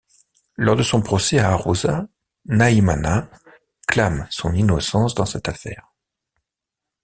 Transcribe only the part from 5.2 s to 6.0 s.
cette affaire.